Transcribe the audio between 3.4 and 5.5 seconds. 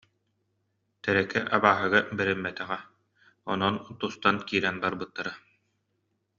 онон тустан киирэн барбыттара